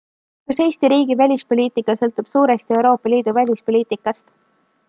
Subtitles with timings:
[0.51, 4.27] Kas Eesti riigi välispoliitika sõltub suuresti Euroopa Liidu välispoliitikast?